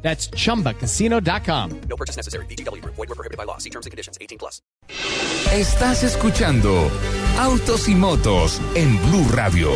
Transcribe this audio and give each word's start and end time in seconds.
That's 0.00 0.30
chumbacasino.com. 0.30 1.80
No 1.88 1.96
purchase 1.96 2.16
necessary. 2.16 2.46
BGW. 2.46 2.82
Void 2.84 2.96
were 2.96 3.14
prohibited 3.14 3.36
by 3.36 3.44
law. 3.44 3.58
See 3.58 3.70
terms 3.70 3.84
and 3.84 3.90
conditions. 3.90 4.16
18 4.20 4.38
plus. 4.38 4.62
Estás 5.52 6.02
escuchando 6.02 6.90
Autos 7.38 7.88
y 7.88 7.94
Motos 7.94 8.60
en 8.74 8.96
Blue 9.08 9.26
Radio. 9.32 9.70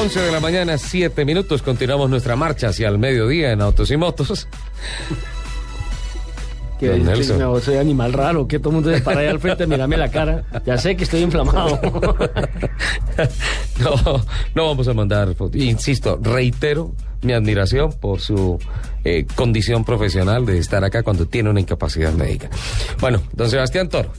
11 0.00 0.20
de 0.20 0.32
la 0.32 0.40
mañana, 0.40 0.78
7 0.78 1.24
minutos. 1.24 1.62
Continuamos 1.62 2.10
nuestra 2.10 2.34
marcha 2.34 2.68
hacia 2.68 2.88
el 2.88 2.98
mediodía 2.98 3.52
en 3.52 3.60
Autos 3.60 3.90
y 3.90 3.96
Motos. 3.96 4.48
Que 6.82 6.88
Don 6.88 6.98
dice, 6.98 7.10
Nelson. 7.12 7.38
"No, 7.38 7.60
soy 7.60 7.76
animal 7.76 8.12
raro, 8.12 8.48
que 8.48 8.58
todo 8.58 8.70
el 8.70 8.74
mundo 8.74 8.92
se 8.92 9.00
para 9.02 9.20
ahí 9.20 9.28
al 9.28 9.38
frente, 9.38 9.68
mírame 9.68 9.96
la 9.96 10.10
cara. 10.10 10.42
Ya 10.66 10.76
sé 10.76 10.96
que 10.96 11.04
estoy 11.04 11.20
inflamado. 11.20 11.78
No, 13.80 14.24
no 14.54 14.66
vamos 14.66 14.88
a 14.88 14.94
mandar 14.94 15.34
fotos. 15.34 15.60
Insisto, 15.60 16.18
reitero 16.20 16.92
mi 17.22 17.32
admiración 17.32 17.92
por 18.00 18.20
su 18.20 18.58
eh, 19.04 19.26
condición 19.34 19.84
profesional 19.84 20.44
de 20.46 20.58
estar 20.58 20.82
acá 20.84 21.02
cuando 21.02 21.26
tiene 21.26 21.50
una 21.50 21.60
incapacidad 21.60 22.12
médica. 22.12 22.50
Bueno, 23.00 23.22
don 23.32 23.48
Sebastián 23.48 23.88
Toro. 23.88 24.10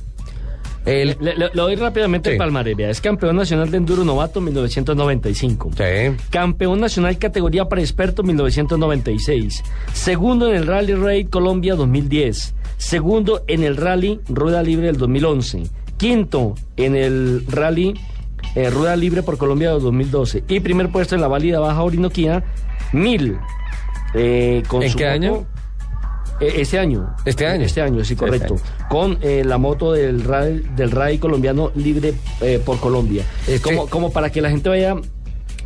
El, 0.85 1.15
Le, 1.21 1.35
le- 1.35 1.49
le 1.49 1.49
doy 1.53 1.75
rápidamente 1.75 2.31
Sí. 2.31 2.37
vea. 2.75 2.89
Es 2.89 2.99
campeón 2.99 3.35
nacional 3.37 3.71
de 3.71 3.77
enduro 3.77 4.03
novato 4.03 4.41
1995. 4.41 5.71
Sí. 5.77 6.15
Campeón 6.29 6.79
nacional 6.81 7.17
categoría 7.17 7.69
para 7.69 7.81
expertos 7.81 8.25
1996. 8.25 9.63
Segundo 9.93 10.49
en 10.49 10.55
el 10.55 10.67
Rally 10.67 10.93
Raid 10.93 11.29
Colombia 11.29 11.75
2010. 11.75 12.53
Segundo 12.77 13.43
en 13.47 13.63
el 13.63 13.77
Rally 13.77 14.19
Rueda 14.27 14.61
Libre 14.61 14.87
del 14.87 14.97
2011. 14.97 15.63
Quinto 15.97 16.55
en 16.75 16.95
el 16.97 17.45
Rally 17.47 17.93
eh, 18.55 18.69
Rueda 18.69 18.95
Libre 18.97 19.23
por 19.23 19.37
Colombia 19.37 19.71
del 19.71 19.81
2012. 19.81 20.43
Y 20.49 20.59
primer 20.59 20.89
puesto 20.89 21.15
en 21.15 21.21
la 21.21 21.27
válida 21.29 21.59
Baja 21.59 21.81
Orinoquía 21.81 22.43
1000. 22.91 23.37
eh, 24.15 24.63
con 24.67 24.83
¿En 24.83 24.89
su 24.89 24.97
qué 24.97 25.07
año? 25.07 25.45
Este 26.47 26.79
año. 26.79 27.15
¿Este 27.25 27.45
año? 27.45 27.65
Este 27.65 27.81
año, 27.81 28.03
sí, 28.03 28.15
correcto. 28.15 28.55
este 28.55 28.67
Con 28.89 29.17
eh, 29.21 29.43
la 29.45 29.57
moto 29.57 29.91
del 29.93 30.23
RAI, 30.23 30.63
del 30.75 30.91
RAI 30.91 31.17
colombiano 31.17 31.71
libre 31.75 32.13
eh, 32.41 32.61
por 32.63 32.79
Colombia. 32.79 33.23
Este- 33.47 33.61
Como, 33.61 33.87
como 33.87 34.11
para 34.11 34.31
que 34.31 34.41
la 34.41 34.49
gente 34.49 34.69
vaya 34.69 34.95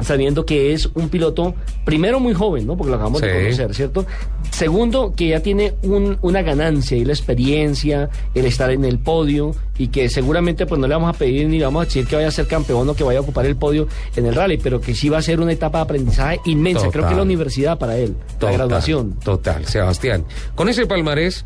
sabiendo 0.02 0.46
que 0.46 0.74
es 0.74 0.88
un 0.94 1.10
piloto, 1.10 1.56
primero 1.86 2.20
muy 2.20 2.34
joven, 2.34 2.66
¿no? 2.68 2.78
Porque 2.78 2.90
lo 2.92 2.96
acabamos 2.96 3.22
de 3.22 3.34
conocer, 3.34 3.74
¿cierto? 3.76 4.06
Segundo, 4.52 5.14
que 5.16 5.30
ya 5.30 5.40
tiene 5.42 5.74
un- 5.84 6.18
una 6.22 6.42
ganancia 6.42 6.98
y 6.98 7.06
la 7.06 7.14
experiencia, 7.14 8.10
el 8.34 8.46
estar 8.46 8.70
en 8.72 8.86
el 8.86 9.00
podio 9.00 9.52
y 9.78 9.88
que 9.90 10.10
seguramente 10.10 10.66
pues 10.66 10.80
no 10.80 10.88
le 10.88 10.94
vamos 10.96 11.16
a 11.16 11.18
pedir 11.18 11.48
ni 11.48 11.60
le 11.60 11.66
vamos 11.66 11.82
a 11.82 11.86
decir 11.86 12.08
que 12.08 12.16
vaya 12.16 12.28
a 12.28 12.32
ser 12.32 12.48
campeón 12.48 12.88
o 12.90 12.96
que 12.96 13.04
vaya 13.04 13.20
a 13.20 13.22
ocupar 13.22 13.46
el 13.46 13.56
podio 13.56 13.88
en 14.16 14.26
el 14.26 14.36
rally, 14.36 14.58
pero 14.58 14.80
que 14.82 14.94
sí 14.96 15.10
va 15.10 15.18
a 15.20 15.22
ser 15.22 15.40
una 15.40 15.52
etapa 15.52 15.80
de 15.80 15.84
aprendizaje 15.84 16.40
inmensa. 16.46 16.90
Creo 16.90 17.08
que 17.08 17.16
la 17.16 17.22
universidad 17.24 17.78
para 17.78 17.98
él, 17.98 18.16
la 18.18 18.38
Total, 18.40 18.54
graduación. 18.58 19.14
Total, 19.24 19.66
Sebastián. 19.66 20.26
Con 20.56 20.70
ese 20.70 20.86
palmarés 20.86 21.46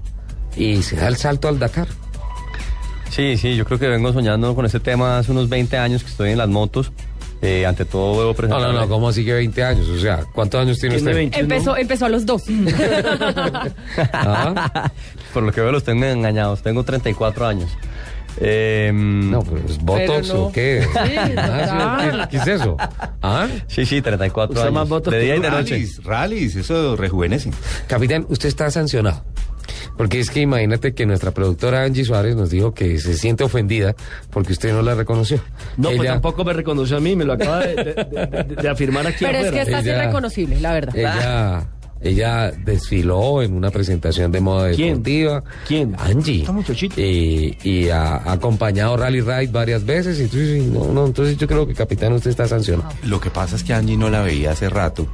y 0.56 0.82
se 0.84 0.96
da 0.98 1.08
el 1.08 1.16
salto 1.18 1.48
al 1.48 1.60
Dakar. 1.60 1.88
Sí, 3.10 3.36
sí, 3.36 3.56
yo 3.58 3.66
creo 3.66 3.78
que 3.78 3.88
vengo 3.88 4.14
soñando 4.14 4.56
con 4.56 4.66
este 4.66 4.80
tema 4.80 5.18
hace 5.18 5.32
unos 5.34 5.50
20 5.50 5.78
años 5.78 6.04
que 6.04 6.10
estoy 6.10 6.32
en 6.32 6.38
las 6.38 6.48
motos. 6.48 6.94
Eh, 7.44 7.66
ante 7.66 7.86
todo 7.86 8.20
debo 8.20 8.32
No, 8.32 8.34
presentar. 8.36 8.62
no, 8.74 8.80
no, 8.82 8.88
¿cómo 8.88 9.10
así 9.10 9.26
que 9.26 9.34
20 9.34 9.64
años? 9.64 9.88
O 9.90 9.98
sea, 10.00 10.26
¿cuántos 10.32 10.62
años 10.62 10.78
tiene 10.80 10.96
Tiene 10.98 11.10
usted? 11.12 11.18
21. 11.18 11.44
Empezó, 11.44 11.76
empezó 11.78 12.06
a 12.06 12.10
los 12.10 12.26
dos. 12.26 12.44
Ah, 14.14 14.92
Por 15.34 15.44
lo 15.44 15.52
que 15.52 15.62
veo 15.62 15.72
los 15.72 15.84
tengo 15.84 16.06
engañados. 16.06 16.62
Tengo 16.62 16.84
34 16.84 17.48
años. 17.48 17.70
Eh, 18.38 18.92
No, 18.94 19.42
pero 19.44 19.58
es 19.68 19.78
Botox 19.80 20.28
no. 20.34 20.44
o 20.46 20.52
qué? 20.52 20.86
total. 20.88 22.28
¿Qué, 22.30 22.38
qué 22.38 22.38
es 22.38 22.48
eso? 22.48 22.78
¿Ah? 23.22 23.48
Sí, 23.68 23.86
sí, 23.86 24.02
34 24.02 24.54
Usa 24.54 24.64
años. 24.64 24.74
más 24.74 24.88
votos 24.90 25.12
de 25.14 25.20
día 25.20 25.36
y 25.36 25.40
de 25.42 25.50
noche. 25.50 25.74
Rallies, 25.76 26.04
rallies, 26.04 26.56
eso 26.56 26.96
rejuvenece. 26.96 27.52
Capitán, 27.88 28.26
usted 28.30 28.48
está 28.50 28.70
sancionado. 28.72 29.24
Porque 30.02 30.20
es 30.20 30.32
que 30.32 30.40
imagínate 30.42 30.96
que 30.96 31.06
nuestra 31.06 31.30
productora 31.30 31.84
Angie 31.84 32.04
Suárez 32.04 32.36
nos 32.36 32.50
dijo 32.50 32.74
que 32.74 32.98
se 32.98 33.14
siente 33.14 33.44
ofendida 33.44 33.94
porque 34.32 34.52
usted 34.54 34.74
no 34.74 34.82
la 34.82 34.96
reconoció. 34.96 35.38
No, 35.78 35.90
pues 35.90 36.02
Ella- 36.02 36.14
tampoco 36.14 36.44
me 36.44 36.54
reconoció 36.54 36.98
a 36.98 37.00
mí, 37.00 37.16
me 37.16 37.24
lo 37.24 37.34
acaba 37.34 37.60
de, 37.60 37.76
de- 37.76 37.84
de- 37.94 38.44
de- 38.46 38.56
de 38.64 38.68
afirmar 38.70 39.06
aquí 39.06 39.24
Pero 39.24 39.38
es 39.38 39.52
que 39.52 39.62
estás 39.62 39.84
Ella- 39.86 40.02
irreconocible, 40.06 40.60
la 40.60 40.74
verdad. 40.74 40.96
Ella, 40.96 41.68
ella 42.02 42.52
desfiló 42.66 43.44
en 43.44 43.54
una 43.54 43.70
presentación 43.70 44.32
de 44.32 44.42
moda 44.42 44.72
¿Quién? 44.72 45.04
deportiva. 45.04 45.44
¿Quién? 45.68 45.96
Angie. 46.00 46.40
Esta 46.40 46.52
muchachita. 46.52 47.00
Y, 47.00 47.56
y 47.64 47.90
ha, 47.90 48.16
ha 48.16 48.32
acompañado 48.32 48.98
Rally 48.98 49.22
Ride 49.22 49.52
varias 49.52 49.86
veces. 49.86 50.18
Y 50.20 50.24
entonces, 50.24 50.64
no, 50.64 50.86
no, 50.92 51.06
entonces 51.06 51.38
yo 51.38 51.46
creo 51.48 51.68
que, 51.68 51.76
capitán, 51.76 52.12
usted 52.14 52.32
está 52.32 52.48
sancionado. 52.48 52.90
Lo 53.04 53.22
que 53.22 53.30
pasa 53.30 53.56
es 53.56 53.64
que 53.64 53.76
Angie 53.76 53.98
no 53.98 54.10
la 54.10 54.24
veía 54.24 54.50
hace 54.54 54.68
rato, 54.68 55.06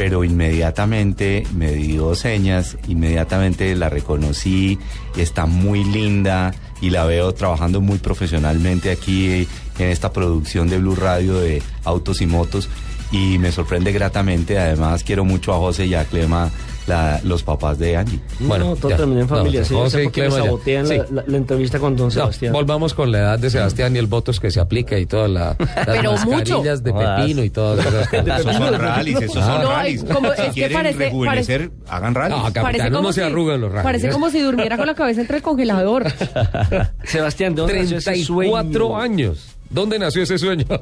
pero 0.00 0.24
inmediatamente 0.24 1.42
me 1.54 1.72
dio 1.72 2.14
señas, 2.14 2.78
inmediatamente 2.88 3.76
la 3.76 3.90
reconocí, 3.90 4.78
está 5.14 5.44
muy 5.44 5.84
linda 5.84 6.54
y 6.80 6.88
la 6.88 7.04
veo 7.04 7.34
trabajando 7.34 7.82
muy 7.82 7.98
profesionalmente 7.98 8.92
aquí 8.92 9.46
en 9.78 9.88
esta 9.90 10.10
producción 10.10 10.70
de 10.70 10.78
Blue 10.78 10.94
Radio 10.94 11.38
de 11.38 11.62
Autos 11.84 12.22
y 12.22 12.26
Motos 12.26 12.70
y 13.12 13.36
me 13.36 13.52
sorprende 13.52 13.92
gratamente. 13.92 14.58
Además, 14.58 15.04
quiero 15.04 15.26
mucho 15.26 15.52
a 15.52 15.58
José 15.58 15.84
y 15.84 15.92
a 15.92 16.06
Clema, 16.06 16.50
la- 16.90 17.20
los 17.24 17.42
papás 17.42 17.78
de 17.78 17.96
Angie. 17.96 18.20
no, 18.40 18.76
todo 18.76 18.90
ya. 18.90 18.96
terminó 18.98 19.20
en 19.22 19.26
No, 19.26 19.36
familia. 19.36 19.64
sí, 19.64 19.72
yo 19.72 19.80
José 19.80 19.96
sé 19.98 20.02
por 20.04 20.12
qué 20.12 20.22
me 20.24 20.30
sabotean 20.32 20.86
Sí. 20.86 20.96
la, 21.10 21.24
la- 21.26 21.36
entrevista 21.38 21.78
con 21.78 21.96
don 21.96 22.06
No, 22.08 22.10
Sebastián. 22.10 22.52
volvamos 22.52 22.92
con 22.94 23.10
la 23.12 23.18
edad 23.20 23.38
de 23.38 23.48
Sebastián 23.50 23.96
y 23.96 23.98
el 23.98 24.06
votos 24.06 24.38
que 24.40 24.50
se 24.50 24.60
aplica 24.60 24.98
y 24.98 25.06
todas 25.06 25.30
la, 25.30 25.56
las 25.58 25.86
Pero 25.86 26.12
mucho. 26.12 26.26
mascarillas 26.30 26.82
de 26.84 26.90
Jodas. 26.92 27.20
pepino 27.20 27.44
y 27.44 27.50
todas 27.50 27.86
esas 27.86 28.08
cosas. 28.10 28.40
Esos 28.40 28.56
son 28.56 28.78
rallies, 28.80 29.20
esos 29.22 29.44
son 29.44 29.62
No, 29.62 29.70
rallies. 29.70 30.04
como- 30.04 30.28
si 30.34 30.40
es 30.42 30.46
que 30.48 30.52
quieren 30.52 30.76
parece- 30.76 30.98
rejuvenecer, 30.98 31.70
hagan 31.88 32.14
rallies. 32.14 32.36
No, 32.38 32.42
capitán, 32.44 32.62
Parece 32.64 32.88
uno 32.88 32.96
como 32.98 33.12
se 33.12 33.24
si- 33.24 33.30
los 33.30 33.60
rallies. 33.72 33.82
Parece 33.82 34.08
como 34.10 34.30
si 34.30 34.40
durmiera 34.40 34.76
con 34.76 34.86
la 34.86 34.94
cabeza 34.94 35.20
entre 35.20 35.36
el 35.38 35.42
congelador. 35.42 36.04
Sebastián, 37.04 37.54
¿de 37.54 37.62
dónde 37.62 37.80
nació 37.80 37.98
ese 37.98 38.10
34 38.10 38.72
sueño? 38.88 38.96
años. 38.98 39.56
¿Dónde 39.70 39.98
nació 39.98 40.22
ese 40.22 40.38
sueño? 40.38 40.66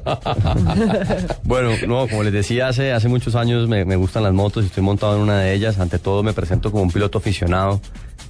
Bueno, 1.43 1.71
no, 1.87 2.07
como 2.07 2.23
les 2.23 2.33
decía, 2.33 2.67
hace, 2.67 2.91
hace 2.91 3.07
muchos 3.07 3.35
años 3.35 3.67
me, 3.67 3.83
me 3.83 3.95
gustan 3.95 4.23
las 4.23 4.33
motos 4.33 4.63
y 4.63 4.67
estoy 4.67 4.83
montado 4.83 5.15
en 5.15 5.21
una 5.23 5.39
de 5.39 5.53
ellas. 5.53 5.79
Ante 5.79 5.97
todo 5.97 6.21
me 6.21 6.33
presento 6.33 6.71
como 6.71 6.83
un 6.83 6.91
piloto 6.91 7.17
aficionado, 7.17 7.81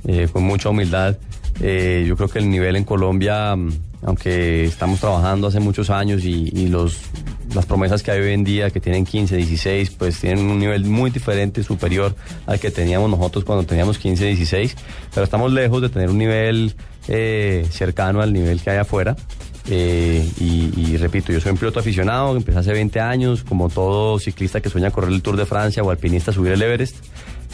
eh, 0.08 0.30
con 0.32 0.44
mucha 0.44 0.70
humildad. 0.70 1.18
Eh, 1.62 2.06
yo 2.08 2.16
creo 2.16 2.30
que 2.30 2.40
el 2.40 2.50
nivel 2.50 2.76
en 2.76 2.86
Colombia, 2.86 3.56
mm, 3.56 3.72
aunque 4.04 4.66
estamos 4.66 5.00
trabajando 5.00 5.48
hace 5.48 5.60
muchos 5.60 5.90
años 5.90 6.24
y, 6.24 6.68
los, 6.68 6.98
las 7.54 7.66
promesas 7.66 8.02
que 8.02 8.12
hay 8.12 8.22
hoy 8.22 8.34
en 8.34 8.44
día, 8.44 8.70
que 8.70 8.80
tienen 8.80 9.06
15, 9.06 9.36
16, 9.36 9.90
pues 9.92 10.20
tienen 10.20 10.46
un 10.46 10.60
nivel 10.60 10.86
muy 10.86 11.12
diferente, 11.12 11.64
superior 11.64 12.16
al 12.46 12.60
que 12.60 12.72
teníamos 12.72 13.10
nosotros 13.10 13.44
cuando 13.44 13.66
teníamos 13.66 13.98
15, 13.98 14.26
16, 14.26 14.76
pero 15.14 15.26
estamos 15.26 15.52
lejos 15.52 15.82
de 15.82 15.90
tener 15.90 16.10
un 16.10 16.18
nivel 16.18 16.76
eh, 17.08 17.68
cercano 17.70 18.22
al 18.22 18.32
nivel 18.32 18.62
que 18.62 18.70
hay 18.70 18.78
afuera. 18.78 19.18
Eh, 19.72 20.28
y, 20.40 20.74
y 20.76 20.98
repito, 20.98 21.32
yo 21.32 21.40
soy 21.40 21.52
un 21.52 21.58
piloto 21.58 21.80
aficionado, 21.80 22.36
empecé 22.36 22.60
hace 22.60 22.74
20 22.74 23.00
años, 23.00 23.44
como 23.44 23.70
todo 23.70 24.18
ciclista 24.18 24.62
que 24.62 24.70
sueña 24.70 24.90
correr 24.90 25.12
el 25.12 25.22
Tour 25.22 25.38
de 25.38 25.46
Francia 25.46 25.84
o 25.84 25.92
alpinista 25.92 26.32
subir 26.32 26.54
el 26.54 26.62
Everest. 26.62 26.96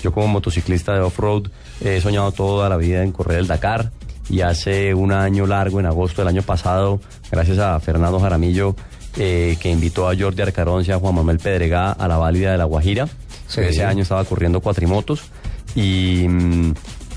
Yo 0.02 0.12
como 0.12 0.28
motociclista 0.28 0.94
de 0.94 1.02
off-road 1.02 1.48
he 1.84 2.00
soñado 2.00 2.32
toda 2.32 2.70
la 2.70 2.78
vida 2.78 3.04
en 3.04 3.12
correr 3.12 3.40
el 3.40 3.48
Dakar 3.48 3.92
y 4.30 4.42
hace 4.42 4.94
un 4.94 5.12
año 5.12 5.46
largo, 5.46 5.80
en 5.80 5.86
agosto 5.86 6.22
del 6.22 6.30
año 6.30 6.42
pasado, 6.42 7.00
gracias 7.32 7.60
a 7.60 7.80
Fernando 7.80 8.20
Jaramillo, 8.20 8.76
eh, 9.18 9.58
que 9.60 9.70
invitó 9.70 10.10
a 10.10 10.16
Jordi 10.18 10.42
Arcaroncia 10.42 10.94
y 10.94 10.96
a 10.96 11.00
Juan 11.00 11.16
Manuel 11.16 11.40
Pedregá 11.40 11.92
a 11.92 12.08
la 12.08 12.18
válida 12.18 12.52
de 12.52 12.58
La 12.58 12.66
Guajira. 12.66 13.08
Sí. 13.48 13.62
Ese 13.62 13.84
año 13.84 14.04
estaba 14.04 14.24
corriendo 14.26 14.62
cuatrimotos 14.62 15.22
y, 15.76 16.26
mm, 16.28 16.74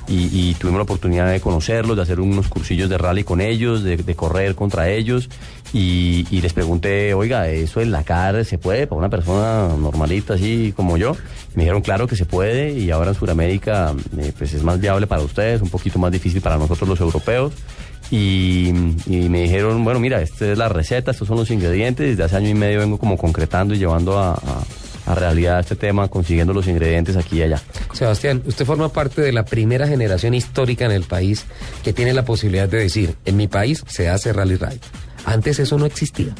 y, 0.08 0.54
tuvimos 0.54 0.78
la 0.78 0.84
oportunidad 0.84 1.30
de 1.30 1.40
conocerlos, 1.40 1.96
de 1.96 2.02
hacer 2.02 2.20
unos 2.20 2.48
cursillos 2.48 2.88
de 2.88 2.96
rally 2.96 3.24
con 3.24 3.40
ellos, 3.40 3.82
de, 3.82 4.14
correr 4.14 4.54
contra 4.54 4.88
ellos. 4.90 5.28
Y, 5.72 6.24
les 6.40 6.52
pregunté, 6.52 7.12
oiga, 7.14 7.48
¿eso 7.48 7.80
en 7.80 7.90
la 7.90 8.04
cara 8.04 8.42
se 8.44 8.58
puede 8.58 8.86
para 8.86 8.98
una 8.98 9.10
persona 9.10 9.68
normalita 9.76 10.34
así 10.34 10.72
como 10.74 10.96
yo? 10.96 11.14
Me 11.54 11.64
dijeron, 11.64 11.82
claro 11.82 12.06
que 12.06 12.16
se 12.16 12.24
puede 12.24 12.72
y 12.72 12.90
ahora 12.90 13.10
en 13.10 13.16
Sudamérica 13.16 13.94
eh, 14.18 14.32
pues 14.36 14.54
es 14.54 14.62
más 14.62 14.80
viable 14.80 15.06
para 15.06 15.22
ustedes, 15.22 15.60
un 15.60 15.68
poquito 15.68 15.98
más 15.98 16.10
difícil 16.10 16.40
para 16.40 16.56
nosotros 16.56 16.88
los 16.88 17.00
europeos. 17.00 17.52
Y, 18.10 18.72
me 19.06 19.42
dijeron, 19.42 19.84
bueno, 19.84 20.00
mira, 20.00 20.22
esta 20.22 20.50
es 20.50 20.56
la 20.56 20.70
receta, 20.70 21.10
estos 21.10 21.28
son 21.28 21.36
los 21.36 21.50
ingredientes. 21.50 22.08
Desde 22.08 22.24
hace 22.24 22.36
año 22.36 22.48
y 22.48 22.54
medio 22.54 22.78
vengo 22.78 22.96
como 22.98 23.18
concretando 23.18 23.74
y 23.74 23.78
llevando 23.78 24.18
a- 24.18 24.40
a 25.08 25.14
realidad 25.14 25.58
este 25.60 25.74
tema 25.74 26.08
consiguiendo 26.08 26.52
los 26.52 26.68
ingredientes 26.68 27.16
aquí 27.16 27.38
y 27.38 27.42
allá. 27.42 27.62
Sebastián, 27.92 28.42
usted 28.44 28.66
forma 28.66 28.90
parte 28.90 29.22
de 29.22 29.32
la 29.32 29.44
primera 29.44 29.88
generación 29.88 30.34
histórica 30.34 30.84
en 30.84 30.92
el 30.92 31.04
país 31.04 31.46
que 31.82 31.94
tiene 31.94 32.12
la 32.12 32.26
posibilidad 32.26 32.68
de 32.68 32.78
decir, 32.78 33.16
en 33.24 33.36
mi 33.38 33.48
país 33.48 33.82
se 33.86 34.10
hace 34.10 34.34
rally 34.34 34.56
ride. 34.56 34.80
Antes 35.24 35.58
eso 35.60 35.78
no 35.78 35.86
existía. 35.86 36.34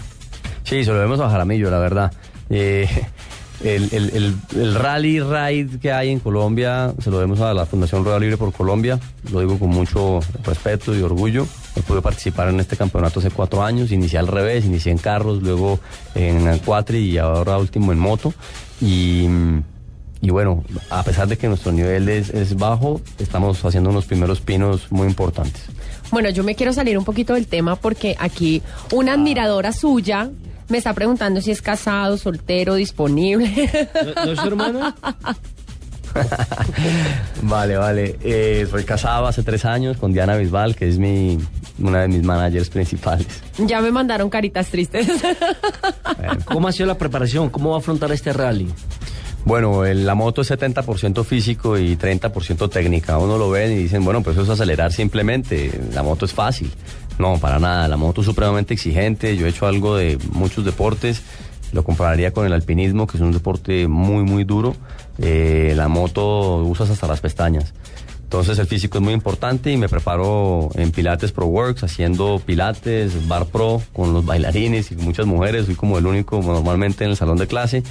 Sí, 0.65 0.85
se 0.85 0.93
lo 0.93 0.99
vemos 0.99 1.19
a 1.19 1.31
Jaramillo, 1.31 1.71
la 1.71 1.79
verdad. 1.79 2.13
Eh, 2.51 2.87
el, 3.65 3.89
el- 3.93 4.35
el- 4.57 4.75
rally 4.75 5.21
ride 5.21 5.79
que 5.81 5.93
hay 5.93 6.11
en 6.11 6.21
Colombia 6.21 6.93
se 7.03 7.11
lo 7.11 7.17
debemos 7.19 7.41
a 7.41 7.53
la 7.55 7.67
Fundación 7.67 8.05
Rueda 8.05 8.19
Libre 8.21 8.37
por 8.37 8.53
Colombia. 8.53 8.99
Lo 9.33 9.41
digo 9.41 9.59
con 9.59 9.71
mucho 9.71 10.21
respeto 10.45 10.95
y 10.97 11.03
orgullo. 11.03 11.47
He 11.77 11.83
podido 11.83 12.03
participar 12.03 12.49
en 12.49 12.61
este 12.61 12.77
campeonato 12.77 13.21
hace 13.21 13.31
cuatro 13.31 13.63
años. 13.63 13.91
Inicié 13.93 14.19
al 14.19 14.27
revés, 14.29 14.65
inicié 14.65 14.93
en 14.93 14.99
carros, 14.99 15.43
luego 15.43 15.79
en 16.15 16.59
cuatri 16.65 16.99
y 16.99 17.19
ahora 17.19 17.59
último 17.59 17.93
en 17.93 17.99
moto. 17.99 18.33
Y, 18.81 19.27
y 20.21 20.31
bueno, 20.31 20.65
a 20.91 21.03
pesar 21.03 21.29
de 21.29 21.37
que 21.37 21.49
nuestro 21.49 21.73
nivel 21.73 22.09
es, 22.09 22.31
es 22.31 22.57
bajo, 22.57 23.01
estamos 23.19 23.65
haciendo 23.65 23.91
unos 23.91 24.07
primeros 24.07 24.41
pinos 24.41 24.91
muy 24.91 25.07
importantes. 25.07 25.63
Bueno, 26.11 26.31
yo 26.31 26.43
me 26.43 26.55
quiero 26.55 26.73
salir 26.73 26.97
un 26.99 27.05
poquito 27.05 27.35
del 27.35 27.47
tema 27.47 27.77
porque 27.77 28.17
aquí 28.19 28.63
una 28.93 29.13
admiradora 29.15 29.73
suya 29.73 30.31
me 30.69 30.79
está 30.79 30.93
preguntando 30.95 31.41
si 31.41 31.51
es 31.51 31.63
casado, 31.63 32.17
soltero, 32.19 32.75
disponible. 32.75 33.71
¿No, 34.17 34.25
no 34.27 34.33
es 34.33 34.39
su 34.41 34.47
hermana? 34.47 34.95
Vale, 37.43 37.77
vale. 37.77 38.17
Eh, 38.23 38.67
soy 38.71 38.85
casado 38.85 39.27
hace 39.27 39.43
tres 39.43 39.65
años 39.65 39.97
con 39.99 40.13
Diana 40.13 40.37
Bisbal, 40.37 40.75
que 40.75 40.89
es 40.89 40.99
mi, 40.99 41.39
una 41.79 42.01
de 42.03 42.09
mis 42.09 42.23
managers 42.23 42.71
principales. 42.71 43.27
ya 43.59 43.81
me 43.81 43.91
mandaron 43.93 44.29
caritas 44.31 44.69
tristes. 44.69 45.07
¿Cómo 46.47 46.69
ha 46.69 46.73
sido 46.73 46.87
la 46.87 46.99
preparación? 46.99 47.51
¿Cómo 47.51 47.71
va 47.71 47.77
a 47.77 47.79
afrontar 47.79 48.11
este 48.13 48.33
rally? 48.33 48.69
Bueno, 49.45 49.85
el- 49.85 50.05
la 50.05 50.15
moto 50.15 50.41
es 50.43 50.51
70% 50.51 51.25
físico 51.25 51.79
y 51.79 51.97
30% 51.97 52.69
técnica. 52.69 53.19
Uno 53.19 53.39
lo 53.39 53.51
ven 53.51 53.73
y 53.73 53.77
dicen, 53.77 54.05
bueno, 54.05 54.23
pues 54.23 54.37
eso 54.37 54.45
es 54.45 54.51
acelerar 54.51 54.93
simplemente. 54.93 55.71
La 55.95 56.03
moto 56.03 56.25
es 56.25 56.33
fácil. 56.33 56.71
No, 57.19 57.39
para 57.39 57.59
nada. 57.59 57.89
La 57.89 57.97
moto 57.97 58.21
es 58.21 58.27
supremamente 58.27 58.75
exigente. 58.75 59.37
Yo 59.37 59.47
he 59.47 59.51
hecho 59.51 59.67
algo 59.67 59.97
de 59.97 60.19
muchos 60.33 60.65
deportes. 60.65 61.23
Lo 61.73 61.85
compararía 61.85 62.33
con 62.33 62.47
el 62.47 62.53
alpinismo, 62.53 63.07
que 63.07 63.19
es 63.19 63.23
un 63.23 63.33
deporte 63.33 63.89
muy, 63.89 64.25
muy 64.25 64.45
duro. 64.45 64.75
Eh, 65.19 65.73
la 65.77 65.89
moto 65.89 66.59
usas 66.59 66.91
hasta 66.91 67.07
las 67.07 67.21
pestañas. 67.21 67.75
Entonces 68.23 68.59
el 68.59 68.67
físico 68.67 68.99
es 68.99 69.05
muy 69.05 69.15
importante 69.15 69.73
y 69.73 69.79
me 69.79 69.89
preparo 69.89 70.69
en 70.75 70.91
Pilates 70.91 71.33
Pro 71.33 71.47
Works, 71.47 71.83
haciendo 71.83 72.41
Pilates, 72.45 73.27
Bar 73.27 73.47
Pro, 73.47 73.81
con 73.95 74.13
los 74.13 74.25
bailarines 74.25 74.93
y 74.93 74.97
muchas 74.97 75.25
mujeres. 75.25 75.65
Soy 75.65 75.75
como 75.75 75.97
el 75.97 76.07
único 76.07 76.41
normalmente 76.43 77.05
en 77.05 77.11
el 77.11 77.17
salón 77.17 77.39
de 77.39 77.47
clase. 77.47 77.83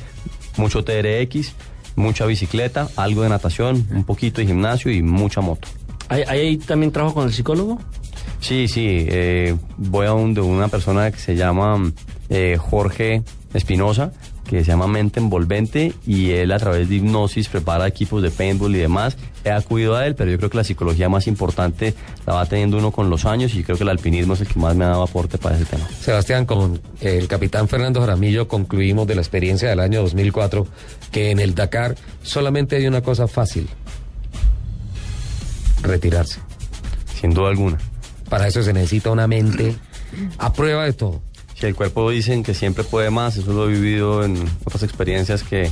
Mucho 0.57 0.83
TRX, 0.83 1.53
mucha 1.95 2.27
bicicleta, 2.27 2.87
algo 2.95 3.23
de 3.23 3.29
natación, 3.29 3.87
un 3.91 4.03
poquito 4.03 4.39
de 4.39 4.47
gimnasio 4.47 4.91
y 4.91 5.01
mucha 5.01 5.41
moto. 5.41 5.67
¿Hay, 6.07 6.21
hay 6.27 6.57
también 6.57 6.91
trabajo 6.91 7.15
con 7.15 7.27
el 7.27 7.33
psicólogo? 7.33 7.79
Sí, 8.39 8.67
sí, 8.67 9.05
eh, 9.09 9.55
voy 9.77 10.07
a 10.07 10.13
un, 10.13 10.33
de 10.33 10.41
una 10.41 10.67
persona 10.67 11.11
que 11.11 11.17
se 11.19 11.35
llama 11.35 11.91
eh, 12.29 12.57
Jorge 12.59 13.23
Espinosa, 13.53 14.11
que 14.47 14.63
se 14.63 14.71
llama 14.71 14.87
Mente 14.87 15.19
Envolvente, 15.19 15.93
y 16.05 16.31
él 16.31 16.51
a 16.51 16.59
través 16.59 16.87
de 16.87 16.95
hipnosis 16.95 17.49
prepara 17.49 17.87
equipos 17.87 18.21
de 18.21 18.31
paintball 18.31 18.75
y 18.75 18.79
demás. 18.79 19.17
He 19.43 19.51
acudido 19.51 19.95
a 19.95 20.05
él, 20.05 20.15
pero 20.15 20.31
yo 20.31 20.37
creo 20.37 20.49
que 20.49 20.57
la 20.57 20.63
psicología 20.63 21.09
más 21.09 21.27
importante 21.27 21.93
la 22.25 22.33
va 22.33 22.45
teniendo 22.45 22.77
uno 22.77 22.91
con 22.91 23.09
los 23.09 23.25
años 23.25 23.53
y 23.55 23.63
creo 23.63 23.77
que 23.77 23.83
el 23.83 23.89
alpinismo 23.89 24.33
es 24.33 24.41
el 24.41 24.47
que 24.47 24.59
más 24.59 24.75
me 24.75 24.85
ha 24.85 24.89
dado 24.89 25.03
aporte 25.03 25.37
para 25.37 25.55
ese 25.55 25.65
tema. 25.65 25.87
Sebastián, 25.99 26.45
con 26.45 26.79
el 27.01 27.27
capitán 27.27 27.67
Fernando 27.67 27.99
Jaramillo 27.99 28.47
concluimos 28.47 29.07
de 29.07 29.15
la 29.15 29.21
experiencia 29.21 29.69
del 29.69 29.79
año 29.79 30.01
2004 30.01 30.67
que 31.11 31.31
en 31.31 31.39
el 31.39 31.55
Dakar 31.55 31.95
solamente 32.23 32.77
hay 32.77 32.87
una 32.87 33.01
cosa 33.01 33.27
fácil, 33.27 33.67
retirarse. 35.81 36.39
Sin 37.19 37.33
duda 37.33 37.49
alguna. 37.49 37.77
Para 38.29 38.47
eso 38.47 38.61
se 38.63 38.73
necesita 38.73 39.11
una 39.11 39.27
mente 39.27 39.75
a 40.37 40.51
prueba 40.53 40.85
de 40.85 40.93
todo. 40.93 41.21
Si 41.55 41.65
el 41.65 41.75
cuerpo 41.75 42.09
dicen 42.11 42.43
que 42.43 42.53
siempre 42.53 42.83
puede 42.83 43.09
más, 43.09 43.35
eso 43.37 43.51
lo 43.51 43.67
he 43.67 43.73
vivido 43.73 44.23
en 44.23 44.37
otras 44.65 44.83
experiencias 44.83 45.43
que 45.43 45.71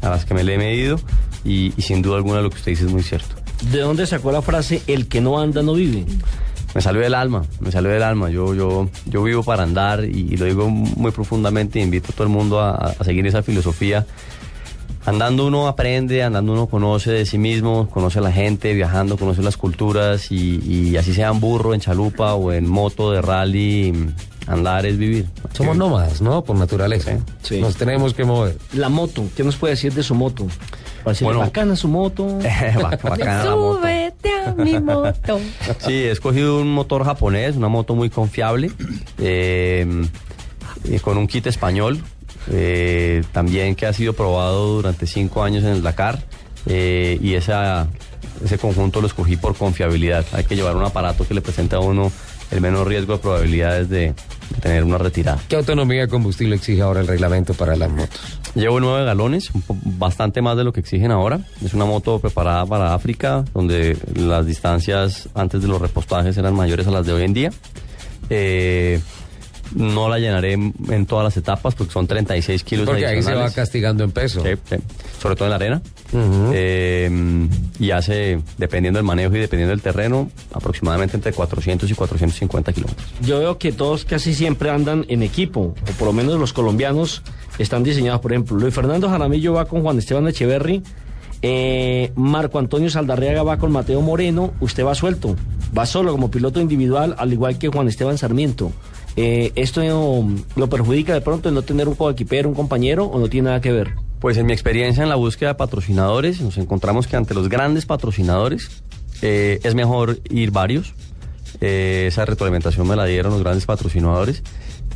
a 0.00 0.10
las 0.10 0.24
que 0.24 0.34
me 0.34 0.44
le 0.44 0.54
he 0.54 0.58
medido 0.58 1.00
y, 1.44 1.72
y 1.76 1.82
sin 1.82 2.02
duda 2.02 2.16
alguna 2.16 2.40
lo 2.40 2.50
que 2.50 2.56
usted 2.56 2.72
dice 2.72 2.84
es 2.84 2.92
muy 2.92 3.02
cierto. 3.02 3.34
¿De 3.70 3.80
dónde 3.80 4.06
sacó 4.06 4.30
la 4.30 4.42
frase 4.42 4.82
el 4.86 5.08
que 5.08 5.20
no 5.20 5.40
anda 5.40 5.62
no 5.62 5.72
vive? 5.74 6.04
Me 6.74 6.80
salió 6.80 7.00
del 7.00 7.14
alma, 7.14 7.44
me 7.60 7.70
salió 7.70 7.90
del 7.90 8.02
alma. 8.02 8.30
Yo, 8.30 8.54
yo, 8.54 8.90
yo 9.06 9.22
vivo 9.22 9.42
para 9.42 9.62
andar 9.62 10.04
y, 10.04 10.28
y 10.32 10.36
lo 10.36 10.44
digo 10.46 10.68
muy 10.68 11.12
profundamente. 11.12 11.80
Invito 11.80 12.10
a 12.10 12.14
todo 12.14 12.24
el 12.24 12.32
mundo 12.32 12.60
a, 12.60 12.74
a 12.74 13.04
seguir 13.04 13.26
esa 13.26 13.42
filosofía. 13.42 14.06
Andando 15.06 15.46
uno 15.46 15.68
aprende, 15.68 16.22
andando 16.22 16.52
uno 16.52 16.66
conoce 16.66 17.10
de 17.10 17.26
sí 17.26 17.36
mismo, 17.36 17.88
conoce 17.90 18.20
a 18.20 18.22
la 18.22 18.32
gente, 18.32 18.72
viajando, 18.72 19.18
conoce 19.18 19.42
las 19.42 19.58
culturas 19.58 20.32
y, 20.32 20.60
y 20.64 20.96
así 20.96 21.12
sea 21.12 21.28
en 21.28 21.40
burro, 21.40 21.74
en 21.74 21.80
chalupa 21.80 22.32
o 22.34 22.52
en 22.52 22.66
moto 22.66 23.12
de 23.12 23.20
rally, 23.20 23.92
andar 24.46 24.86
es 24.86 24.96
vivir. 24.96 25.26
Somos 25.52 25.76
nómadas, 25.76 26.22
¿no? 26.22 26.42
Por 26.42 26.56
naturaleza. 26.56 27.18
Sí. 27.42 27.60
Nos 27.60 27.76
tenemos 27.76 28.14
que 28.14 28.24
mover. 28.24 28.56
La 28.72 28.88
moto, 28.88 29.24
¿qué 29.36 29.44
nos 29.44 29.56
puede 29.56 29.74
decir 29.74 29.92
de 29.92 30.02
su 30.02 30.14
moto? 30.14 30.46
Parece 31.04 31.24
Bueno. 31.26 31.40
bacana 31.40 31.76
su 31.76 31.88
moto. 31.88 32.26
Bac- 32.38 33.02
bacana 33.02 33.44
la 33.44 33.56
moto. 33.56 33.80
Súbete 33.80 34.30
a 34.46 34.54
mi 34.54 34.80
moto. 34.80 35.38
Sí, 35.80 35.92
he 35.92 36.10
escogido 36.12 36.58
un 36.62 36.72
motor 36.72 37.04
japonés, 37.04 37.56
una 37.56 37.68
moto 37.68 37.94
muy 37.94 38.08
confiable, 38.08 38.70
eh, 39.18 39.86
eh, 40.84 41.00
con 41.00 41.18
un 41.18 41.26
kit 41.26 41.46
español, 41.46 42.02
eh, 42.50 43.22
también 43.32 43.74
que 43.74 43.86
ha 43.86 43.92
sido 43.92 44.12
probado 44.12 44.76
durante 44.76 45.06
cinco 45.06 45.42
años 45.42 45.64
en 45.64 45.70
el 45.70 45.82
Dakar, 45.82 46.22
eh, 46.66 47.18
y 47.22 47.34
esa, 47.34 47.88
ese 48.44 48.58
conjunto 48.58 49.00
lo 49.00 49.06
escogí 49.06 49.36
por 49.36 49.54
confiabilidad. 49.54 50.24
Hay 50.32 50.44
que 50.44 50.56
llevar 50.56 50.76
un 50.76 50.84
aparato 50.84 51.26
que 51.26 51.34
le 51.34 51.40
presente 51.40 51.76
a 51.76 51.80
uno 51.80 52.10
el 52.50 52.60
menor 52.60 52.86
riesgo 52.86 53.14
de 53.14 53.18
probabilidades 53.18 53.88
de, 53.88 54.14
de 54.50 54.60
tener 54.60 54.84
una 54.84 54.98
retirada. 54.98 55.40
¿Qué 55.48 55.56
autonomía 55.56 56.02
de 56.02 56.08
combustible 56.08 56.54
exige 56.54 56.82
ahora 56.82 57.00
el 57.00 57.06
reglamento 57.06 57.54
para 57.54 57.74
las 57.74 57.90
motos? 57.90 58.20
Llevo 58.54 58.78
nueve 58.78 59.04
galones, 59.04 59.50
bastante 59.68 60.40
más 60.40 60.56
de 60.56 60.62
lo 60.62 60.72
que 60.72 60.78
exigen 60.78 61.10
ahora. 61.10 61.40
Es 61.64 61.74
una 61.74 61.86
moto 61.86 62.20
preparada 62.20 62.64
para 62.64 62.94
África, 62.94 63.44
donde 63.52 63.96
las 64.14 64.46
distancias 64.46 65.28
antes 65.34 65.60
de 65.60 65.66
los 65.66 65.80
repostajes 65.80 66.36
eran 66.36 66.54
mayores 66.54 66.86
a 66.86 66.92
las 66.92 67.04
de 67.04 67.12
hoy 67.12 67.24
en 67.24 67.34
día. 67.34 67.50
Eh, 68.30 69.00
no 69.74 70.08
la 70.08 70.18
llenaré 70.18 70.52
en, 70.52 71.06
todas 71.06 71.24
las 71.24 71.36
etapas 71.36 71.74
porque 71.74 71.92
son 71.92 72.06
36 72.06 72.64
kilos 72.64 72.86
Porque 72.86 73.06
ahí 73.06 73.22
se 73.22 73.34
va 73.34 73.50
castigando 73.50 74.04
en 74.04 74.12
peso. 74.12 74.42
Sí, 74.42 74.50
sí. 74.68 74.76
Sobre 75.20 75.36
todo 75.36 75.46
en 75.46 75.50
la 75.50 75.56
arena. 75.56 75.82
Eh, 76.52 77.10
y 77.78 77.90
hace, 77.90 78.40
dependiendo 78.56 78.98
del 78.98 79.04
manejo 79.04 79.34
y 79.34 79.40
dependiendo 79.40 79.70
del 79.70 79.82
terreno, 79.82 80.30
aproximadamente 80.52 81.16
entre 81.16 81.32
400 81.32 81.90
y 81.90 81.94
450 81.94 82.72
kilómetros. 82.72 83.06
Yo 83.20 83.40
veo 83.40 83.58
que 83.58 83.72
todos 83.72 84.04
casi 84.04 84.34
siempre 84.34 84.70
andan 84.70 85.04
en 85.08 85.22
equipo, 85.22 85.74
o 85.80 85.92
por 85.98 86.08
lo 86.08 86.12
menos 86.12 86.38
los 86.38 86.52
colombianos 86.52 87.22
están 87.58 87.82
diseñados. 87.82 88.20
Por 88.20 88.32
ejemplo, 88.32 88.56
Luis 88.56 88.74
Fernando 88.74 89.08
Jaramillo 89.08 89.54
va 89.54 89.66
con 89.66 89.82
Juan 89.82 89.98
Esteban 89.98 90.28
Echeverry, 90.28 90.82
eh, 91.42 92.10
Marco 92.14 92.58
Antonio 92.58 92.88
Saldarriaga 92.88 93.42
va 93.42 93.58
con 93.58 93.70
Mateo 93.70 94.00
Moreno, 94.00 94.54
usted 94.60 94.84
va 94.84 94.94
suelto, 94.94 95.36
va 95.76 95.84
solo 95.84 96.12
como 96.12 96.30
piloto 96.30 96.60
individual, 96.60 97.14
al 97.18 97.32
igual 97.32 97.58
que 97.58 97.68
Juan 97.68 97.88
Esteban 97.88 98.16
Sarmiento. 98.16 98.72
Eh, 99.16 99.52
¿Esto 99.54 99.80
lo 100.56 100.68
perjudica 100.68 101.14
de 101.14 101.20
pronto 101.20 101.48
el 101.48 101.54
no 101.54 101.62
tener 101.62 101.88
un 101.88 101.94
coequipero, 101.94 102.48
un 102.48 102.54
compañero, 102.54 103.04
o 103.04 103.18
no 103.18 103.28
tiene 103.28 103.46
nada 103.46 103.60
que 103.60 103.72
ver? 103.72 103.94
Pues 104.20 104.36
en 104.38 104.46
mi 104.46 104.52
experiencia 104.52 105.02
en 105.02 105.08
la 105.08 105.16
búsqueda 105.16 105.50
de 105.50 105.54
patrocinadores, 105.56 106.40
nos 106.40 106.58
encontramos 106.58 107.06
que 107.06 107.16
ante 107.16 107.34
los 107.34 107.48
grandes 107.48 107.86
patrocinadores 107.86 108.82
eh, 109.22 109.60
es 109.62 109.74
mejor 109.74 110.18
ir 110.30 110.50
varios. 110.50 110.94
Eh, 111.60 112.06
esa 112.08 112.24
retroalimentación 112.24 112.88
me 112.88 112.96
la 112.96 113.04
dieron 113.04 113.32
los 113.32 113.42
grandes 113.42 113.66
patrocinadores. 113.66 114.42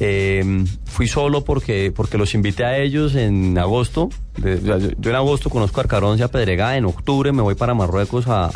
Eh, 0.00 0.64
fui 0.85 1.09
solo 1.09 1.43
porque, 1.45 1.93
porque 1.95 2.19
los 2.19 2.35
invité 2.35 2.64
a 2.64 2.78
ellos 2.78 3.14
en 3.17 3.59
agosto. 3.59 4.11
Yo, 4.37 4.78
yo 4.78 5.11
en 5.11 5.17
agosto 5.17 5.50
conozco 5.50 5.81
a 5.81 5.83
Arcarón 5.85 6.19
y 6.19 6.23
a 6.23 6.28
Pedregá. 6.28 6.76
En 6.76 6.85
octubre 6.85 7.33
me 7.33 7.43
voy 7.43 7.57
para 7.57 7.75
Marruecos 7.75 8.28
a, 8.28 8.47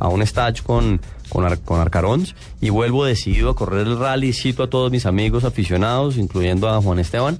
a- 0.00 0.08
un 0.08 0.22
stage 0.22 0.62
con, 0.62 1.00
con, 1.28 1.56
con 1.58 1.78
Arcarons 1.80 2.34
y 2.60 2.70
vuelvo 2.70 3.04
decidido 3.04 3.50
a 3.50 3.54
correr 3.54 3.86
el 3.86 3.98
rally. 3.98 4.32
Cito 4.32 4.64
a 4.64 4.70
todos 4.70 4.90
mis 4.90 5.06
amigos 5.06 5.44
aficionados, 5.44 6.16
incluyendo 6.16 6.68
a 6.68 6.80
Juan 6.82 6.98
Esteban, 6.98 7.38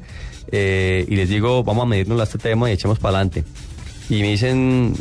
eh, 0.53 1.05
y 1.09 1.17
les 1.17 1.29
digo, 1.29 1.65
vamos 1.65 1.83
a 1.85 1.87
medirnos 1.87 2.21
este 2.23 2.39
tema 2.39 2.71
y 2.71 2.75
echemos 2.75 2.99
para 3.01 3.17
adelante. 3.17 3.45
Y 4.09 4.21
me 4.21 4.31
dicen, 4.31 4.93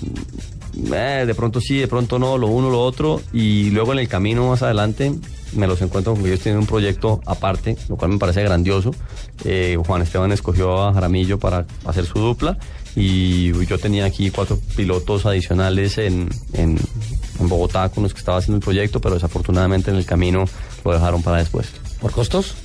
eh, 0.94 1.24
de 1.28 1.36
pronto 1.36 1.60
sí, 1.62 1.78
de 1.78 1.88
pronto 1.88 2.18
no, 2.18 2.38
lo 2.38 2.48
uno, 2.48 2.70
lo 2.70 2.82
otro, 2.82 3.22
y 3.34 3.70
luego 3.72 3.94
en 3.94 4.00
el 4.00 4.08
camino 4.08 4.48
más 4.50 4.62
adelante 4.64 5.14
me 5.54 5.68
los 5.68 5.82
encuentro 5.82 6.14
con 6.14 6.24
que 6.24 6.30
ellos 6.30 6.42
tienen 6.42 6.60
un 6.60 6.68
proyecto 6.68 7.22
aparte, 7.26 7.78
lo 7.88 7.98
cual 7.98 8.12
me 8.12 8.18
parece 8.18 8.44
grandioso. 8.44 8.92
Eh, 9.46 9.78
Juan 9.86 10.02
Esteban 10.02 10.32
escogió 10.32 10.84
a 10.84 10.94
Jaramillo 10.94 11.40
para 11.40 11.66
hacer 11.86 12.06
su 12.06 12.20
dupla 12.20 12.58
y 12.96 13.54
yo 13.66 13.78
tenía 13.78 14.06
aquí 14.06 14.32
cuatro 14.32 14.60
pilotos 14.76 15.26
adicionales 15.26 15.98
en, 15.98 16.30
en, 16.54 16.78
en 17.40 17.50
Bogotá 17.50 17.90
con 17.90 18.04
los 18.04 18.14
que 18.14 18.20
estaba 18.20 18.40
haciendo 18.40 18.58
el 18.58 18.64
proyecto, 18.64 19.00
pero 19.00 19.16
desafortunadamente 19.16 19.92
en 19.92 19.98
el 19.98 20.06
camino 20.06 20.46
lo 20.84 20.94
dejaron 20.94 21.22
para 21.22 21.38
después. 21.38 21.68
¿Por 22.02 22.12
costos? 22.12 22.56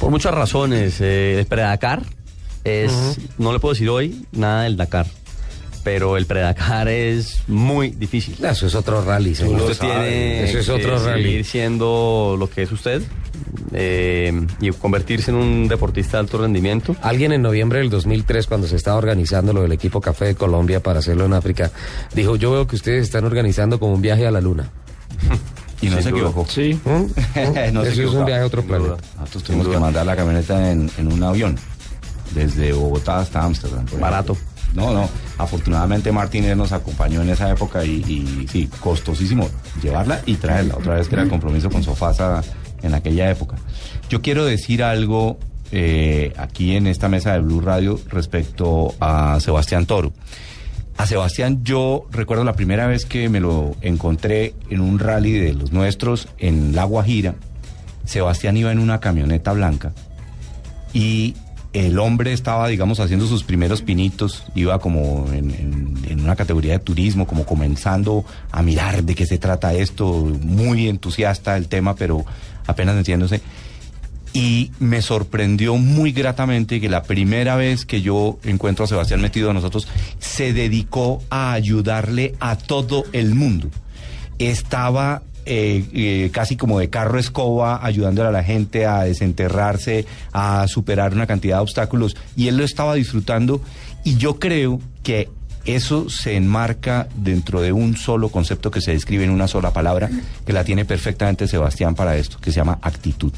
Por 0.00 0.10
muchas 0.10 0.34
razones. 0.34 1.00
Eh, 1.00 1.38
el 1.38 1.46
Predakar 1.46 2.02
es, 2.64 3.18
no 3.38 3.52
le 3.52 3.58
puedo 3.58 3.74
decir 3.74 3.88
hoy 3.88 4.26
nada 4.32 4.64
del 4.64 4.76
Dakar, 4.76 5.06
pero 5.90 6.18
el 6.18 6.26
pre-Dakar 6.26 6.86
es 6.88 7.38
muy 7.48 7.88
difícil. 7.88 8.36
Eso 8.44 8.66
es 8.66 8.74
otro 8.74 9.02
rally, 9.02 9.34
señor. 9.34 9.62
Usted 9.62 9.78
tiene 9.78 10.44
Eso 10.44 10.58
es 10.58 10.66
que 10.66 10.72
otro 10.72 10.98
rally. 11.02 11.22
seguir 11.22 11.44
siendo 11.46 12.36
lo 12.38 12.50
que 12.50 12.64
es 12.64 12.72
usted 12.72 13.02
eh, 13.72 14.38
y 14.60 14.70
convertirse 14.72 15.30
en 15.30 15.38
un 15.38 15.66
deportista 15.66 16.18
de 16.18 16.24
alto 16.24 16.36
rendimiento. 16.36 16.94
Alguien 17.00 17.32
en 17.32 17.40
noviembre 17.40 17.78
del 17.78 17.88
2003, 17.88 18.46
cuando 18.48 18.66
se 18.66 18.76
estaba 18.76 18.98
organizando 18.98 19.54
lo 19.54 19.62
del 19.62 19.72
equipo 19.72 20.02
Café 20.02 20.26
de 20.26 20.34
Colombia 20.34 20.82
para 20.82 20.98
hacerlo 20.98 21.24
en 21.24 21.32
África, 21.32 21.70
dijo, 22.14 22.36
yo 22.36 22.52
veo 22.52 22.66
que 22.66 22.76
ustedes 22.76 23.04
están 23.04 23.24
organizando 23.24 23.80
como 23.80 23.94
un 23.94 24.02
viaje 24.02 24.26
a 24.26 24.30
la 24.30 24.42
luna. 24.42 24.70
Y 25.80 25.86
no 25.86 25.94
Sin 25.94 26.02
se 26.02 26.10
duda. 26.10 26.20
equivocó. 26.20 26.46
Sí. 26.50 26.78
No 27.72 27.82
se 27.84 27.88
Eso 27.92 28.02
es 28.02 28.10
un 28.10 28.26
viaje 28.26 28.42
a 28.42 28.46
otro 28.46 28.60
Sin 28.60 28.68
duda. 28.70 28.78
planeta. 28.96 29.08
Nosotros 29.20 29.42
tuvimos 29.44 29.68
que 29.68 29.78
mandar 29.78 30.04
la 30.04 30.16
camioneta 30.16 30.70
en, 30.70 30.90
en 30.98 31.10
un 31.10 31.22
avión, 31.22 31.56
desde 32.34 32.72
Bogotá 32.74 33.20
hasta 33.20 33.42
Ámsterdam. 33.42 33.86
Barato. 33.98 34.36
No, 34.74 34.92
no. 34.92 35.08
Afortunadamente 35.38 36.12
Martínez 36.12 36.56
nos 36.56 36.72
acompañó 36.72 37.22
en 37.22 37.30
esa 37.30 37.50
época 37.50 37.84
y, 37.84 38.02
y 38.06 38.46
sí, 38.48 38.68
costosísimo 38.80 39.48
llevarla 39.82 40.20
y 40.26 40.34
traerla. 40.34 40.76
Otra 40.76 40.94
vez 40.94 41.08
que 41.08 41.14
era 41.14 41.22
el 41.22 41.30
compromiso 41.30 41.70
con 41.70 41.82
Sofasa 41.82 42.42
en 42.82 42.94
aquella 42.94 43.30
época. 43.30 43.56
Yo 44.08 44.22
quiero 44.22 44.44
decir 44.44 44.82
algo 44.82 45.38
eh, 45.70 46.32
aquí 46.38 46.76
en 46.76 46.86
esta 46.86 47.08
mesa 47.08 47.32
de 47.32 47.40
Blue 47.40 47.60
Radio 47.60 48.00
respecto 48.08 48.94
a 49.00 49.38
Sebastián 49.40 49.86
Toro. 49.86 50.12
A 50.96 51.06
Sebastián 51.06 51.62
yo 51.62 52.06
recuerdo 52.10 52.42
la 52.42 52.54
primera 52.54 52.86
vez 52.86 53.04
que 53.04 53.28
me 53.28 53.38
lo 53.38 53.76
encontré 53.82 54.54
en 54.70 54.80
un 54.80 54.98
rally 54.98 55.32
de 55.32 55.52
los 55.52 55.72
nuestros 55.72 56.28
en 56.38 56.74
La 56.74 56.84
Guajira. 56.84 57.34
Sebastián 58.04 58.56
iba 58.56 58.72
en 58.72 58.78
una 58.78 58.98
camioneta 59.00 59.52
blanca 59.52 59.92
y 60.94 61.36
el 61.86 61.98
hombre 62.00 62.32
estaba, 62.32 62.66
digamos, 62.66 62.98
haciendo 62.98 63.26
sus 63.26 63.44
primeros 63.44 63.82
pinitos, 63.82 64.42
iba 64.56 64.80
como 64.80 65.28
en, 65.32 66.20
una 66.20 66.34
categoría 66.34 66.72
de 66.72 66.78
turismo, 66.80 67.26
como 67.26 67.46
comenzando 67.46 68.24
a 68.50 68.62
mirar 68.62 69.04
de 69.04 69.14
qué 69.14 69.24
se 69.24 69.38
trata 69.38 69.72
esto, 69.72 70.06
muy 70.42 70.88
entusiasta 70.88 71.56
el 71.56 71.68
tema, 71.68 71.94
pero 71.94 72.24
apenas 72.66 72.96
entiéndose. 72.96 73.40
Y 74.34 74.72
me 74.80 75.00
sorprendió 75.00 75.76
muy 75.76 76.12
gratamente 76.12 76.80
que 76.80 76.88
la 76.88 77.04
primera 77.04 77.56
vez 77.56 77.86
que 77.86 78.02
yo 78.02 78.38
encuentro 78.42 78.84
a 78.84 78.88
Sebastián 78.88 79.20
metido 79.20 79.50
a 79.50 79.54
nosotros, 79.54 79.86
se 80.18 80.52
dedicó 80.52 81.22
a 81.30 81.52
ayudarle 81.52 82.34
a 82.40 82.56
todo 82.56 83.04
el 83.12 83.34
mundo. 83.34 83.70
Estaba 84.38 85.22
eh, 85.48 85.84
eh, 85.94 86.30
casi 86.32 86.56
como 86.56 86.78
de 86.78 86.90
carro 86.90 87.18
escoba, 87.18 87.84
ayudándole 87.84 88.28
a 88.28 88.32
la 88.32 88.44
gente 88.44 88.84
a 88.86 89.02
desenterrarse, 89.04 90.04
a 90.32 90.66
superar 90.68 91.12
una 91.14 91.26
cantidad 91.26 91.56
de 91.56 91.62
obstáculos, 91.62 92.16
y 92.36 92.48
él 92.48 92.56
lo 92.58 92.64
estaba 92.64 92.94
disfrutando, 92.94 93.60
y 94.04 94.16
yo 94.16 94.38
creo 94.38 94.80
que 95.02 95.28
eso 95.64 96.08
se 96.08 96.36
enmarca 96.36 97.08
dentro 97.16 97.60
de 97.60 97.72
un 97.72 97.96
solo 97.96 98.30
concepto 98.30 98.70
que 98.70 98.80
se 98.80 98.92
describe 98.92 99.24
en 99.24 99.30
una 99.30 99.48
sola 99.48 99.72
palabra, 99.72 100.08
que 100.46 100.52
la 100.52 100.64
tiene 100.64 100.84
perfectamente 100.84 101.46
Sebastián 101.48 101.94
para 101.94 102.16
esto, 102.16 102.38
que 102.40 102.50
se 102.52 102.56
llama 102.56 102.78
actitud. 102.82 103.32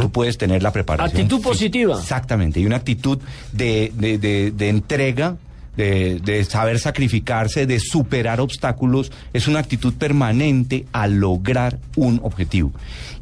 Tú 0.00 0.10
puedes 0.10 0.38
tener 0.38 0.60
la 0.62 0.72
preparación. 0.72 1.20
Actitud 1.22 1.40
positiva. 1.40 1.96
Exactamente, 2.00 2.58
y 2.58 2.66
una 2.66 2.76
actitud 2.76 3.18
de, 3.52 3.92
de- 3.96 4.18
de- 4.18 4.50
de 4.50 4.68
entrega, 4.68 5.36
de, 5.76 6.46
saber 6.48 6.78
sacrificarse, 6.78 7.66
de 7.66 7.80
superar 7.80 8.40
obstáculos, 8.40 9.12
es 9.32 9.48
una 9.48 9.60
actitud 9.60 9.94
permanente 9.94 10.86
a 10.92 11.06
lograr 11.06 11.78
un 11.96 12.20
objetivo. 12.22 12.72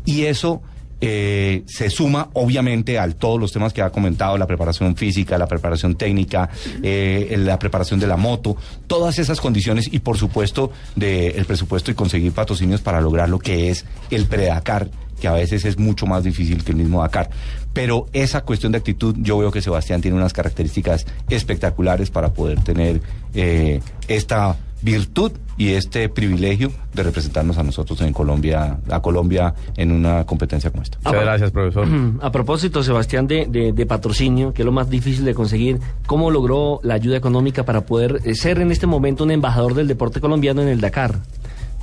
Y 0.05 0.25
eso 0.25 0.63
eh, 1.01 1.63
se 1.67 1.89
suma, 1.91 2.29
obviamente, 2.35 2.99
a 2.99 3.09
todos 3.11 3.41
los 3.41 3.53
temas 3.53 3.73
que 3.73 3.83
ha 3.83 3.91
comentado, 3.91 4.37
la 4.37 4.47
preparación 4.47 4.97
física, 4.97 5.39
la 5.39 5.47
preparación 5.47 5.95
técnica, 5.95 6.51
eh, 6.83 7.37
la 7.39 7.59
preparación 7.59 8.01
de 8.01 8.07
la 8.07 8.17
moto, 8.17 8.57
todas 8.87 9.19
esas 9.19 9.41
condiciones 9.41 9.89
y, 9.91 10.01
por 10.01 10.19
supuesto, 10.19 10.73
del 10.97 11.45
presupuesto 11.47 11.91
y 11.91 11.95
conseguir 11.95 12.33
patrocinios 12.33 12.81
para 12.81 13.01
lograr 13.01 13.29
lo 13.29 13.39
que 13.39 13.71
es 13.71 13.85
el 14.11 14.27
pre-Dakar 14.27 14.91
que 15.21 15.29
a 15.29 15.33
veces 15.33 15.65
es 15.65 15.79
mucho 15.79 16.07
más 16.07 16.25
difícil 16.25 16.65
que 16.65 16.73
el 16.73 16.79
mismo 16.79 17.01
Dakar. 17.03 17.31
Pero 17.73 18.07
esa 18.13 18.41
cuestión 18.41 18.73
de 18.73 18.79
actitud, 18.79 19.15
yo 19.21 19.39
veo 19.39 19.53
que 19.53 19.63
Sebastián 19.63 20.01
tiene 20.01 20.17
unas 20.17 20.33
características 20.33 21.07
espectaculares 21.29 22.11
para 22.11 22.33
poder 22.33 22.61
tener 22.63 23.01
eh, 23.35 23.81
esta 24.09 24.57
virtud 24.83 25.33
y 25.59 25.73
este 25.75 26.09
privilegio 26.09 26.73
de 26.95 27.03
representarnos 27.03 27.59
a 27.59 27.63
nosotros 27.63 28.01
en 28.01 28.15
Colombia, 28.15 28.79
a 28.89 29.01
Colombia 29.01 29.55
en 29.77 29.93
una 29.93 30.25
competencia 30.25 30.71
como 30.71 30.83
esta. 30.83 30.97
Muchas 31.05 31.21
gracias, 31.23 31.51
profesor. 31.51 31.87
A 32.23 32.33
propósito, 32.33 32.83
Sebastián, 32.83 33.27
de, 33.27 33.47
de- 33.47 33.73
de 33.73 33.87
patrocinio, 33.87 34.55
que 34.55 34.63
es 34.63 34.67
lo 34.67 34.73
más 34.73 34.89
difícil 34.89 35.27
de 35.27 35.35
conseguir, 35.35 35.79
¿cómo 36.07 36.31
logró 36.31 36.81
la 36.83 36.95
ayuda 36.95 37.19
económica 37.19 37.65
para 37.67 37.83
poder 37.83 38.21
eh, 38.25 38.35
ser 38.35 38.59
en 38.61 38.71
este 38.71 38.87
momento 38.87 39.23
un 39.25 39.33
embajador 39.33 39.75
del 39.75 39.87
deporte 39.87 40.19
colombiano 40.19 40.63
en 40.63 40.69
el 40.69 40.81
Dakar? 40.81 41.19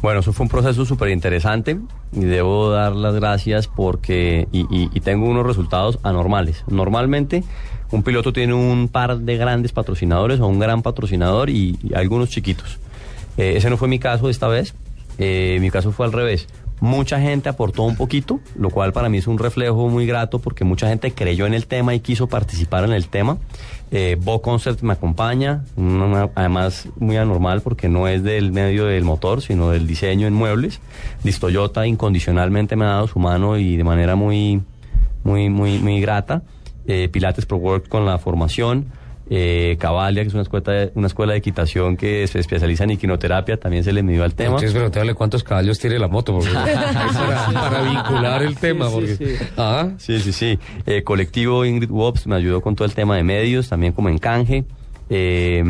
Bueno, 0.01 0.19
eso 0.19 0.31
fue 0.31 0.43
un 0.43 0.49
proceso 0.49 0.85
súper 0.85 1.09
interesante 1.09 1.79
y 2.13 2.19
debo 2.19 2.69
dar 2.69 2.95
las 2.95 3.15
gracias 3.15 3.67
porque 3.67 4.47
y, 4.51 4.65
y- 4.69 4.99
tengo 5.01 5.25
unos 5.27 5.45
resultados 5.45 5.97
anormales. 6.03 6.63
Normalmente 6.67 7.43
un 7.91 8.03
piloto 8.03 8.31
tiene 8.31 8.53
un 8.53 8.89
par 8.89 9.17
de 9.17 9.37
grandes 9.37 9.71
patrocinadores 9.71 10.39
o 10.39 10.47
un 10.47 10.59
gran 10.59 10.83
patrocinador 10.83 11.49
y, 11.49 11.79
y 11.81 11.95
algunos 11.95 12.29
chiquitos. 12.29 12.77
Eh, 13.37 13.53
ese 13.57 13.69
no 13.71 13.77
fue 13.77 13.87
mi 13.87 13.97
caso 13.97 14.29
esta 14.29 14.47
vez. 14.47 14.75
Eh, 15.17 15.57
mi 15.61 15.71
caso 15.71 15.91
fue 15.91 16.05
al 16.05 16.11
revés. 16.13 16.47
Mucha 16.79 17.19
gente 17.19 17.49
aportó 17.49 17.83
un 17.83 17.95
poquito, 17.95 18.39
lo 18.55 18.69
cual 18.69 18.93
para 18.93 19.09
mí 19.09 19.17
es 19.17 19.25
un 19.25 19.39
reflejo 19.39 19.89
muy 19.89 20.05
grato 20.05 20.39
porque 20.39 20.63
mucha 20.63 20.87
gente 20.87 21.11
creyó 21.11 21.47
en 21.47 21.55
el 21.55 21.65
tema 21.65 21.95
y 21.95 22.01
quiso 22.01 22.27
participar 22.27 22.83
en 22.83 22.93
el 22.93 23.07
tema. 23.07 23.37
Eh, 23.89 24.15
Bo 24.19 24.41
Concert 24.41 24.81
me 24.81 24.93
acompaña, 24.93 25.63
además 26.35 26.87
muy 26.99 27.17
anormal 27.17 27.61
porque 27.61 27.89
no 27.89 28.07
es 28.07 28.21
del 28.21 28.51
medio 28.51 28.85
del 28.85 29.03
motor, 29.03 29.41
sino 29.41 29.71
del 29.71 29.87
diseño 29.87 30.27
en 30.27 30.33
muebles. 30.33 30.79
Dis 31.23 31.39
Toyota 31.39 31.87
incondicionalmente 31.87 32.75
me 32.75 32.85
ha 32.85 32.89
dado 32.89 33.07
su 33.07 33.17
mano 33.17 33.57
y 33.57 33.75
de 33.75 33.83
manera 33.83 34.15
muy, 34.15 34.61
muy, 35.23 35.49
muy, 35.49 35.79
muy 35.79 35.99
grata. 35.99 36.43
Eh, 36.85 37.09
Pilates 37.11 37.45
Pro 37.45 37.57
Work 37.57 37.87
con 37.87 38.05
la 38.05 38.19
formación. 38.19 38.87
Eh, 39.29 39.75
Cavalia, 39.79 40.21
que 40.23 40.29
es 40.29 40.33
una 40.33 40.43
escuela, 40.43 40.71
de, 40.71 40.91
una 40.95 41.07
escuela 41.07 41.33
de 41.33 41.39
equitación 41.39 41.97
que 41.97 42.25
se 42.27 42.39
especializa 42.39 42.85
en 42.85 42.91
equinoterapia, 42.91 43.57
también 43.57 43.83
se 43.83 43.91
le 43.91 44.01
midió 44.01 44.23
al 44.23 44.33
tema. 44.33 44.51
Entonces 44.51 44.71
preguntarle 44.71 45.13
cuántos 45.15 45.43
caballos 45.43 45.77
tiene 45.79 45.99
la 45.99 46.07
moto, 46.07 46.33
porque- 46.33 46.49
para, 46.53 47.51
para 47.51 47.81
vincular 47.81 48.43
el 48.43 48.55
tema. 48.55 48.85
sí, 48.87 48.91
porque, 48.93 49.15
sí. 49.17 49.25
Ah, 49.57 49.89
Sí, 49.97 50.19
sí, 50.21 50.31
sí. 50.31 50.59
Eh, 50.85 51.03
colectivo 51.03 51.65
Ingrid 51.65 51.89
Wops 51.91 52.25
me 52.27 52.35
ayudó 52.35 52.61
con 52.61 52.75
todo 52.75 52.85
el 52.85 52.93
tema 52.93 53.17
de 53.17 53.23
medios, 53.23 53.67
también 53.67 53.91
como 53.91 54.07
en 54.07 54.17
canje. 54.17 54.63
Eh, 55.09 55.61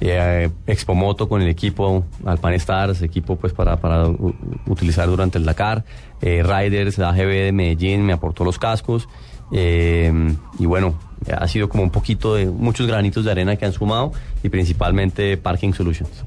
eh, 0.00 0.50
Expomoto 0.66 1.28
con 1.28 1.42
el 1.42 1.48
equipo 1.48 2.04
Alpan 2.24 2.54
Stars, 2.54 3.02
equipo 3.02 3.36
pues 3.36 3.52
para, 3.52 3.76
para 3.80 4.06
u- 4.08 4.34
utilizar 4.66 5.06
durante 5.08 5.38
el 5.38 5.44
Dakar. 5.44 5.84
Eh, 6.20 6.42
Riders, 6.42 6.98
AGB 6.98 7.28
de 7.46 7.52
Medellín 7.52 8.02
me 8.04 8.12
aportó 8.12 8.44
los 8.44 8.58
cascos. 8.58 9.08
Eh, 9.52 10.12
y 10.58 10.66
bueno, 10.66 10.98
ha 11.32 11.48
sido 11.48 11.68
como 11.68 11.82
un 11.82 11.90
poquito 11.90 12.34
de 12.34 12.46
muchos 12.46 12.86
granitos 12.86 13.24
de 13.24 13.30
arena 13.30 13.56
que 13.56 13.64
han 13.64 13.72
sumado 13.72 14.12
y 14.42 14.48
principalmente 14.48 15.36
Parking 15.36 15.72
Solutions. 15.72 16.24